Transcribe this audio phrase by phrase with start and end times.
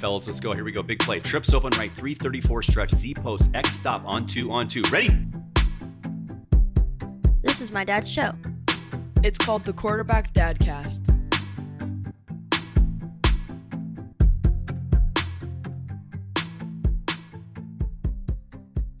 [0.00, 0.26] fellas.
[0.26, 0.52] Let's go.
[0.52, 0.82] Here we go.
[0.82, 1.20] Big play.
[1.20, 4.82] Trips open right, 334 stretch, Z post, X stop, on two, on two.
[4.90, 5.10] Ready?
[7.42, 8.32] This is my dad's show.
[9.22, 11.06] It's called the Quarterback Dadcast.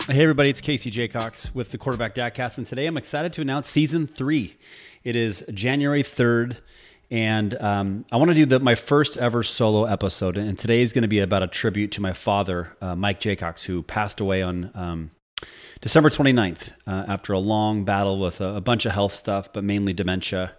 [0.06, 3.68] Hey, everybody, it's Casey Jacox with the Quarterback Dadcast, and today I'm excited to announce
[3.68, 4.58] season three.
[5.04, 6.56] It is January 3rd,
[7.10, 10.36] and um, I want to do the, my first ever solo episode.
[10.36, 13.64] And today is going to be about a tribute to my father, uh, Mike Jacox,
[13.64, 15.10] who passed away on um,
[15.80, 19.64] December 29th uh, after a long battle with a, a, bunch of health stuff, but
[19.64, 20.54] mainly dementia.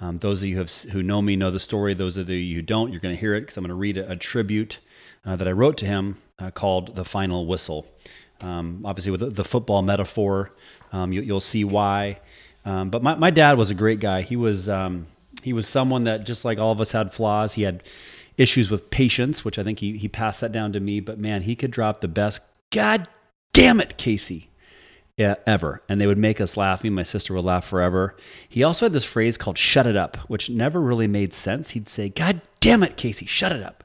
[0.00, 1.94] Um, those of you who, have, who know me know the story.
[1.94, 3.96] Those of you who don't, you're going to hear it because I'm going to read
[3.96, 4.80] a, a tribute
[5.24, 7.86] uh, that I wrote to him uh, called The Final Whistle.
[8.42, 10.52] Um, obviously, with the, the football metaphor,
[10.92, 12.20] um, you, will see why.
[12.66, 14.22] Um, but my, my dad was a great guy.
[14.22, 15.06] He was um,
[15.44, 17.54] he was someone that just like all of us had flaws.
[17.54, 17.82] He had
[18.38, 21.00] issues with patience, which I think he he passed that down to me.
[21.00, 22.40] But man, he could drop the best.
[22.72, 23.08] God
[23.52, 24.48] damn it, Casey.
[25.18, 25.82] Yeah, ever.
[25.88, 26.82] And they would make us laugh.
[26.82, 28.16] Me and my sister would laugh forever.
[28.48, 31.70] He also had this phrase called shut it up, which never really made sense.
[31.70, 33.84] He'd say, God damn it, Casey, shut it up.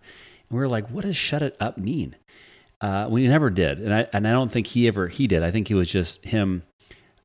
[0.50, 2.16] And we were like, what does shut it up mean?
[2.82, 5.44] Uh, we never did, and I and I don't think he ever he did.
[5.44, 6.64] I think he was just him,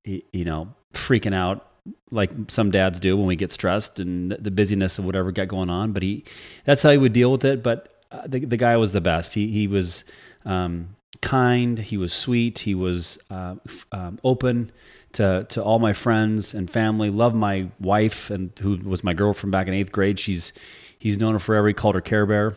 [0.05, 1.65] you know, freaking out
[2.11, 5.71] like some dads do when we get stressed and the busyness of whatever got going
[5.71, 5.93] on.
[5.93, 6.25] But he,
[6.65, 7.63] that's how he would deal with it.
[7.63, 9.35] But uh, the the guy was the best.
[9.35, 10.05] He he was
[10.45, 11.79] um, kind.
[11.79, 12.61] He was sweet.
[12.61, 13.57] He was uh,
[13.93, 14.73] um, open
[15.13, 17.11] to to all my friends and family.
[17.11, 20.19] Loved my wife and who was my girlfriend back in eighth grade.
[20.21, 20.53] She's
[20.99, 21.69] he's known her forever.
[21.69, 22.55] He called her Care Bear.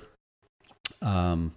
[1.02, 1.54] Um,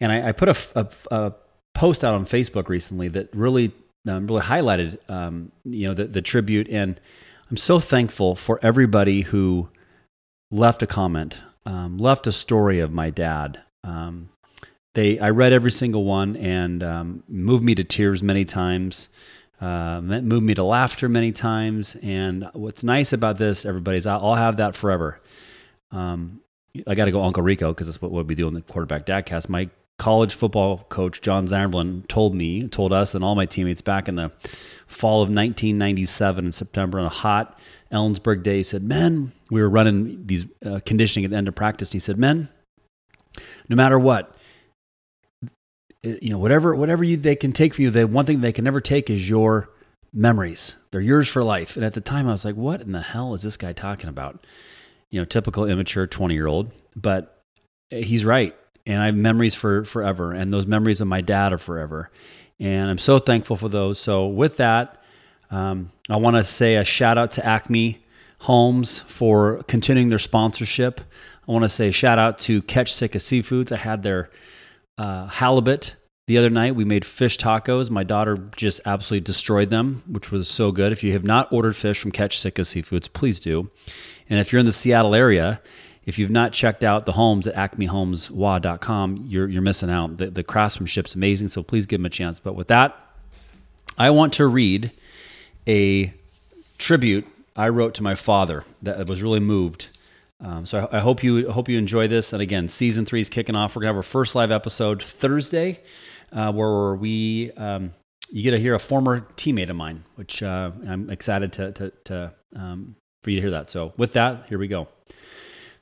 [0.00, 1.34] and I, I put a, a, a,
[1.74, 3.72] post out on Facebook recently that really
[4.06, 7.00] um, really highlighted um, you know the, the tribute, and
[7.50, 9.68] I'm so thankful for everybody who
[10.50, 13.62] left a comment, um, left a story of my dad.
[13.84, 14.30] Um,
[14.94, 19.08] they I read every single one and um, moved me to tears many times.
[19.60, 21.96] Uh, moved me to laughter many times.
[22.02, 25.20] And what's nice about this, everybody, is I'll have that forever.
[25.90, 26.40] Um,
[26.86, 29.48] I got to go Uncle Rico because that's what we'll be doing the quarterback dadcast.
[29.48, 34.08] My college football coach John Zamberlin told me, told us, and all my teammates back
[34.08, 34.30] in the
[34.86, 37.58] fall of 1997 in September on a hot
[37.92, 38.58] Ellensburg day.
[38.58, 41.98] He said, "Men, we were running these uh, conditioning at the end of practice." He
[41.98, 42.48] said, "Men,
[43.68, 44.34] no matter what."
[46.04, 48.64] You know, whatever whatever you, they can take from you, the one thing they can
[48.64, 49.68] never take is your
[50.12, 50.76] memories.
[50.92, 51.74] They're yours for life.
[51.74, 54.08] And at the time, I was like, "What in the hell is this guy talking
[54.08, 54.46] about?"
[55.10, 56.70] You know, typical immature twenty year old.
[56.94, 57.42] But
[57.90, 58.54] he's right
[58.88, 62.10] and I have memories for forever, and those memories of my dad are forever,
[62.58, 64.00] and I'm so thankful for those.
[64.00, 65.00] So with that,
[65.50, 68.02] um, I want to say a shout out to Acme
[68.40, 71.00] Homes for continuing their sponsorship.
[71.46, 73.72] I want to say shout out to Catch Sitka Seafoods.
[73.72, 74.30] I had their
[74.96, 75.94] uh, halibut
[76.26, 76.74] the other night.
[76.74, 77.90] We made fish tacos.
[77.90, 80.92] My daughter just absolutely destroyed them, which was so good.
[80.92, 83.70] If you have not ordered fish from Catch Sitka Seafoods, please do.
[84.30, 85.60] And if you're in the Seattle area
[86.08, 90.16] if you've not checked out the homes at acmehomeswa.com, you're, you're missing out.
[90.16, 92.40] The, the craftsmanship's amazing, so please give them a chance.
[92.40, 92.96] But with that,
[93.98, 94.90] I want to read
[95.66, 96.14] a
[96.78, 99.88] tribute I wrote to my father that was really moved.
[100.40, 102.32] Um, so I, I, hope you hope you enjoy this.
[102.32, 103.76] And again, season three is kicking off.
[103.76, 105.80] We're gonna have our first live episode Thursday,
[106.32, 107.92] uh, where we um,
[108.30, 111.92] you get to hear a former teammate of mine, which uh, I'm excited to to,
[112.04, 113.68] to um, for you to hear that.
[113.68, 114.88] So with that, here we go.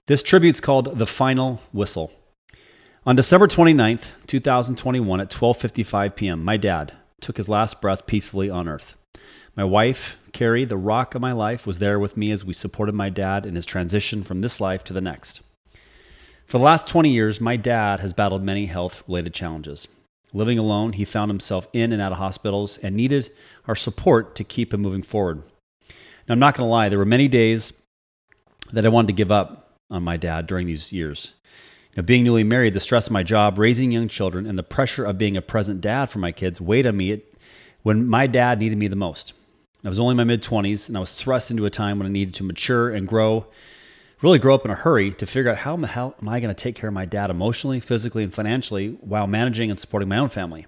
[0.06, 2.12] This tribute's called The Final Whistle.
[3.04, 8.68] On December 29th, 2021 at 12:55 p.m., my dad took his last breath peacefully on
[8.68, 8.96] earth.
[9.56, 12.94] My wife, Carrie, the rock of my life, was there with me as we supported
[12.94, 15.40] my dad in his transition from this life to the next.
[16.46, 19.88] For the last 20 years, my dad has battled many health related challenges.
[20.32, 23.32] Living alone, he found himself in and out of hospitals and needed
[23.66, 25.42] our support to keep him moving forward.
[26.28, 27.72] Now, I'm not going to lie, there were many days
[28.72, 31.32] that I wanted to give up on my dad during these years.
[31.96, 35.04] Know, being newly married, the stress of my job, raising young children, and the pressure
[35.04, 37.22] of being a present dad for my kids weighed on me
[37.82, 39.32] when my dad needed me the most.
[39.84, 42.06] I was only in my mid 20s, and I was thrust into a time when
[42.06, 43.46] I needed to mature and grow,
[44.20, 45.84] really grow up in a hurry to figure out how am
[46.28, 49.80] I going to take care of my dad emotionally, physically, and financially while managing and
[49.80, 50.66] supporting my own family.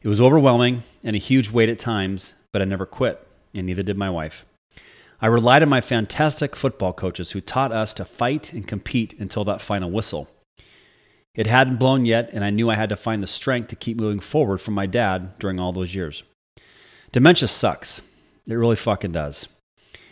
[0.00, 3.82] It was overwhelming and a huge weight at times, but I never quit, and neither
[3.82, 4.46] did my wife.
[5.22, 9.44] I relied on my fantastic football coaches who taught us to fight and compete until
[9.44, 10.28] that final whistle.
[11.36, 13.96] It hadn't blown yet, and I knew I had to find the strength to keep
[13.96, 16.24] moving forward from my dad during all those years.
[17.12, 18.02] Dementia sucks.
[18.48, 19.46] It really fucking does.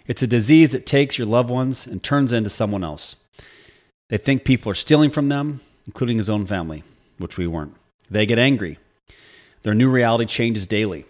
[0.07, 3.17] It's a disease that takes your loved ones and turns into someone else.
[4.11, 6.85] They think people are stealing from them, including his own family,
[7.19, 7.75] which we weren't.
[8.09, 8.79] They get angry.
[9.63, 11.05] Their new reality changes daily.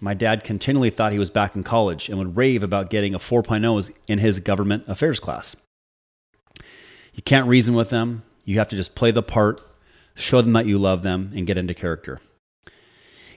[0.00, 3.18] My dad continually thought he was back in college and would rave about getting a
[3.18, 5.56] 4.0 in his government affairs class.
[7.14, 8.22] You can't reason with them.
[8.44, 9.60] You have to just play the part,
[10.14, 12.20] show them that you love them, and get into character.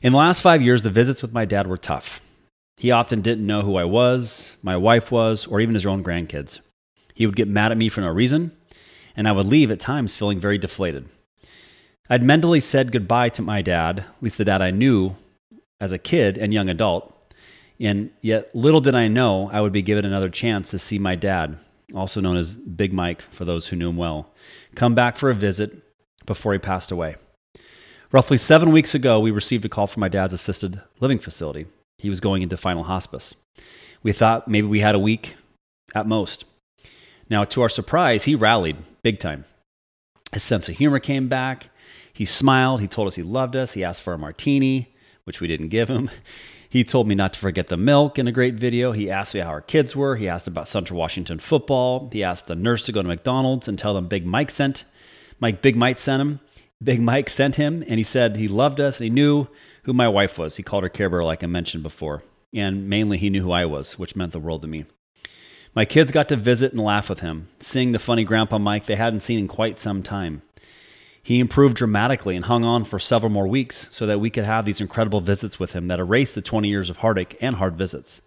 [0.01, 2.21] In the last five years, the visits with my dad were tough.
[2.77, 6.60] He often didn't know who I was, my wife was, or even his own grandkids.
[7.13, 8.56] He would get mad at me for no reason,
[9.15, 11.07] and I would leave at times feeling very deflated.
[12.10, 15.15] I'd mentally said goodbye to my dad, at least the dad I knew
[15.79, 17.13] as a kid and young adult,
[17.79, 21.15] and yet little did I know I would be given another chance to see my
[21.15, 21.57] dad,
[21.94, 24.31] also known as Big Mike for those who knew him well,
[24.75, 25.83] come back for a visit
[26.25, 27.15] before he passed away.
[28.12, 31.68] Roughly seven weeks ago, we received a call from my dad's assisted living facility.
[31.97, 33.35] He was going into final hospice.
[34.01, 35.35] We thought maybe we had a week
[35.94, 36.45] at most.
[37.29, 39.44] Now, to our surprise, he rallied big time.
[40.31, 41.69] His sense of humor came back.
[42.13, 42.79] He smiled.
[42.79, 43.74] He told us he loved us.
[43.74, 44.94] He asked for a martini,
[45.27, 46.09] which we didn't give him.
[46.69, 48.91] He told me not to forget the milk in a great video.
[48.91, 50.15] He asked me how our kids were.
[50.18, 52.09] He asked about Central Washington football.
[52.12, 54.83] He asked the nurse to go to McDonald's and tell them Big Mike sent.
[55.39, 56.39] Mike Big Mike sent him.
[56.83, 59.47] Big Mike sent him, and he said he loved us and he knew
[59.83, 60.57] who my wife was.
[60.57, 62.21] He called her Care Bear, like I mentioned before.
[62.53, 64.85] And mainly, he knew who I was, which meant the world to me.
[65.74, 68.95] My kids got to visit and laugh with him, seeing the funny Grandpa Mike they
[68.95, 70.41] hadn't seen in quite some time.
[71.27, 74.63] He improved dramatically and hung on for several more weeks so that we could have
[74.63, 78.21] these incredible visits with him that erased the 20 years of heartache and hard visits.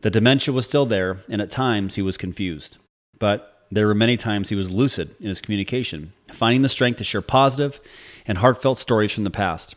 [0.00, 2.78] The dementia was still there, and at times he was confused.
[3.18, 7.04] But there were many times he was lucid in his communication, finding the strength to
[7.04, 7.78] share positive
[8.26, 9.74] and heartfelt stories from the past.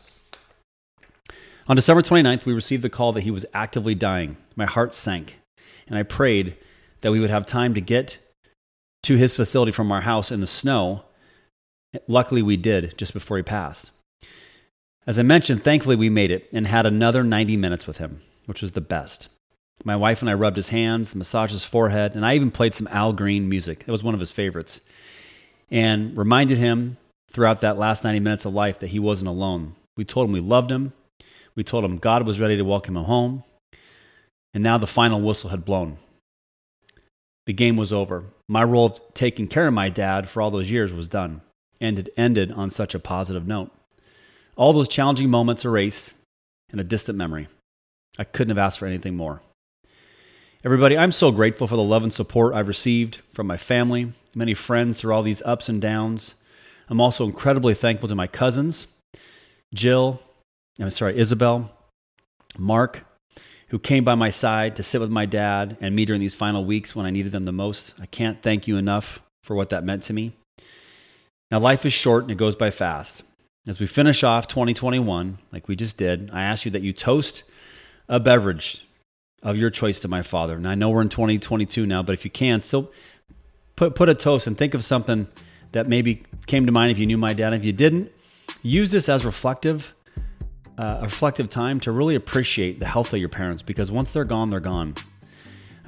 [1.66, 4.38] On December 29th, we received the call that he was actively dying.
[4.56, 5.38] My heart sank,
[5.86, 6.56] and I prayed
[7.02, 8.16] that we would have time to get
[9.02, 11.04] to his facility from our house in the snow.
[12.06, 13.90] Luckily, we did just before he passed.
[15.06, 18.60] As I mentioned, thankfully, we made it and had another 90 minutes with him, which
[18.60, 19.28] was the best.
[19.84, 22.88] My wife and I rubbed his hands, massaged his forehead, and I even played some
[22.88, 23.84] Al Green music.
[23.86, 24.80] It was one of his favorites.
[25.70, 26.96] And reminded him
[27.30, 29.74] throughout that last 90 minutes of life that he wasn't alone.
[29.96, 30.92] We told him we loved him.
[31.54, 33.44] We told him God was ready to welcome him home.
[34.54, 35.98] And now the final whistle had blown
[37.48, 38.24] the game was over.
[38.46, 41.40] My role of taking care of my dad for all those years was done,
[41.80, 43.70] and it ended on such a positive note.
[44.56, 46.14] All those challenging moments erased
[46.72, 47.48] in a distant memory.
[48.18, 49.40] I couldn't have asked for anything more.
[50.64, 54.54] Everybody, I'm so grateful for the love and support I've received from my family, many
[54.54, 56.34] friends through all these ups and downs.
[56.88, 58.88] I'm also incredibly thankful to my cousins,
[59.74, 60.20] Jill,
[60.80, 61.70] I'm sorry, Isabel,
[62.56, 63.04] Mark,
[63.68, 66.64] who came by my side to sit with my dad and me during these final
[66.64, 67.94] weeks when I needed them the most.
[68.00, 70.32] I can't thank you enough for what that meant to me.
[71.50, 73.22] Now, life is short and it goes by fast.
[73.66, 77.42] As we finish off 2021, like we just did, I ask you that you toast
[78.08, 78.86] a beverage
[79.42, 80.56] of your choice to my father.
[80.56, 82.90] And I know we're in 2022 now, but if you can, still
[83.76, 85.28] put, put a toast and think of something
[85.72, 87.52] that maybe came to mind if you knew my dad.
[87.52, 88.10] If you didn't,
[88.62, 89.94] use this as reflective
[90.78, 94.24] uh, a reflective time to really appreciate the health of your parents because once they're
[94.24, 94.94] gone, they're gone.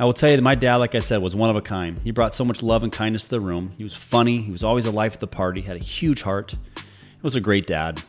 [0.00, 1.99] I will tell you that my dad, like I said, was one of a kind.
[2.02, 3.73] He brought so much love and kindness to the room.
[3.76, 4.41] He was funny.
[4.41, 5.61] He was always a life at the party.
[5.61, 6.52] Had a huge heart.
[6.75, 8.02] He was a great dad.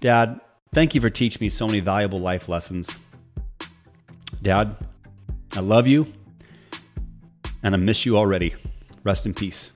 [0.00, 0.38] Dad,
[0.74, 2.94] thank you for teaching me so many valuable life lessons.
[4.42, 4.76] Dad,
[5.56, 6.12] I love you
[7.62, 8.54] and I miss you already.
[9.02, 9.70] Rest in peace.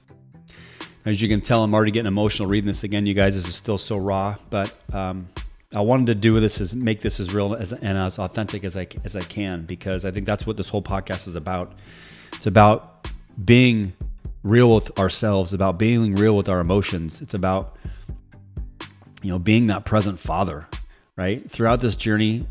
[1.06, 3.36] As you can tell, I'm already getting emotional reading this again, you guys.
[3.36, 5.28] This is still so raw, but um,
[5.74, 8.76] I wanted to do this is make this as real as, and as authentic as
[8.76, 11.72] I as I can because I think that's what this whole podcast is about.
[12.34, 13.08] It's about
[13.42, 13.94] being
[14.42, 17.22] real with ourselves, about being real with our emotions.
[17.22, 17.76] It's about
[19.22, 20.66] you know being that present father,
[21.16, 21.50] right?
[21.50, 22.46] Throughout this journey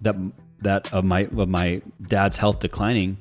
[0.00, 0.16] that
[0.60, 3.18] that of my of my dad's health declining,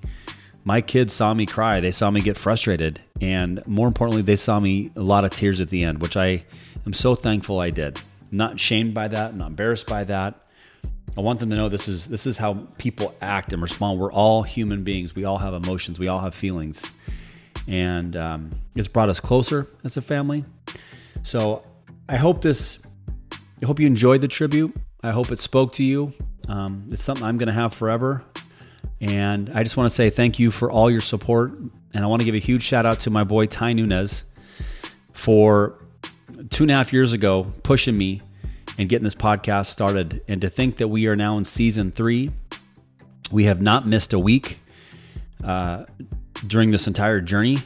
[0.63, 1.81] my kids saw me cry.
[1.81, 5.59] They saw me get frustrated, and more importantly, they saw me a lot of tears
[5.59, 6.45] at the end, which I
[6.85, 7.99] am so thankful I did.
[8.31, 9.35] Not shamed by that.
[9.35, 10.45] Not embarrassed by that.
[11.17, 13.99] I want them to know this is this is how people act and respond.
[13.99, 15.13] We're all human beings.
[15.13, 15.99] We all have emotions.
[15.99, 16.85] We all have feelings,
[17.67, 20.45] and um, it's brought us closer as a family.
[21.23, 21.63] So
[22.07, 22.79] I hope this.
[23.61, 24.73] I hope you enjoyed the tribute.
[25.03, 26.13] I hope it spoke to you.
[26.47, 28.23] Um, it's something I'm going to have forever.
[28.99, 31.53] And I just want to say thank you for all your support.
[31.93, 34.23] And I want to give a huge shout out to my boy Ty Nunez
[35.11, 35.80] for
[36.51, 38.21] two and a half years ago pushing me
[38.77, 40.21] and getting this podcast started.
[40.27, 42.31] And to think that we are now in season three,
[43.31, 44.59] we have not missed a week
[45.43, 45.85] uh,
[46.45, 47.57] during this entire journey.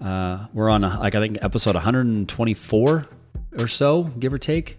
[0.00, 3.06] Uh, we're on like I think episode 124
[3.58, 4.76] or so, give or take.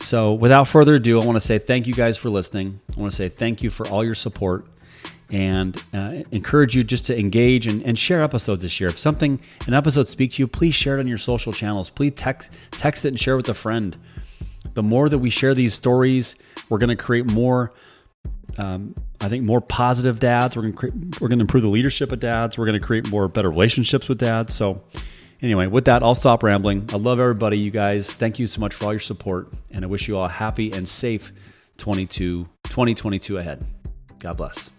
[0.00, 2.80] So, without further ado, I want to say thank you guys for listening.
[2.96, 4.64] I want to say thank you for all your support
[5.30, 8.88] and uh, encourage you just to engage and, and, share episodes this year.
[8.88, 11.90] If something, an episode speaks to you, please share it on your social channels.
[11.90, 13.96] Please text, text it and share it with a friend.
[14.74, 16.34] The more that we share these stories,
[16.68, 17.72] we're going to create more,
[18.56, 20.56] um, I think, more positive dads.
[20.56, 22.56] We're going to create, we're going to improve the leadership of dads.
[22.56, 24.54] We're going to create more better relationships with dads.
[24.54, 24.82] So,
[25.42, 26.88] anyway, with that, I'll stop rambling.
[26.92, 28.10] I love everybody, you guys.
[28.10, 30.72] Thank you so much for all your support, and I wish you all a happy
[30.72, 31.32] and safe
[31.76, 33.64] 22, 2022 ahead.
[34.20, 34.70] God bless.